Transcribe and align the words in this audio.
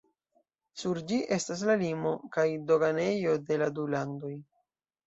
Sur 0.83 0.99
ĝi 1.11 1.19
estas 1.37 1.61
la 1.71 1.75
limo 1.83 2.15
kaj 2.39 2.47
doganejo 2.73 3.39
de 3.53 3.63
la 3.65 3.73
du 3.79 3.89
landoj. 3.97 4.35